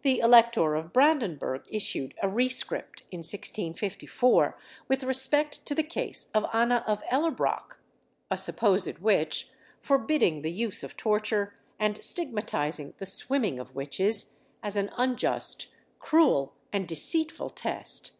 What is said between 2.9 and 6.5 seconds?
in 1654, with respect to the case of